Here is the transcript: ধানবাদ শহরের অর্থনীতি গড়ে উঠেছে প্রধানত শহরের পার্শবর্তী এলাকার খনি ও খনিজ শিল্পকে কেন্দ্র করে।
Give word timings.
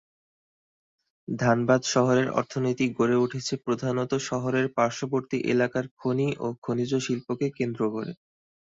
ধানবাদ 1.27 1.81
শহরের 1.85 2.27
অর্থনীতি 2.31 2.85
গড়ে 2.97 3.17
উঠেছে 3.17 3.53
প্রধানত 3.65 4.11
শহরের 4.29 4.65
পার্শবর্তী 4.77 5.37
এলাকার 5.53 5.85
খনি 5.97 6.29
ও 6.39 6.57
খনিজ 6.63 6.91
শিল্পকে 7.05 7.47
কেন্দ্র 7.57 7.81
করে। 7.95 8.11